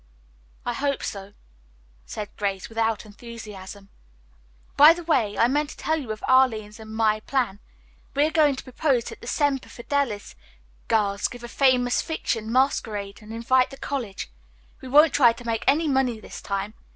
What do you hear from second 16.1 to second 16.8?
this time.